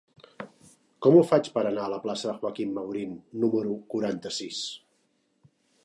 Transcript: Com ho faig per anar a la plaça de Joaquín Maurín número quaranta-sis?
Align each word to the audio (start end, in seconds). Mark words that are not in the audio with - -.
Com 1.05 1.17
ho 1.17 1.21
faig 1.31 1.49
per 1.57 1.63
anar 1.71 1.83
a 1.85 1.91
la 1.95 1.99
plaça 2.05 2.29
de 2.31 2.35
Joaquín 2.39 2.73
Maurín 2.79 3.15
número 3.45 3.79
quaranta-sis? 3.93 4.65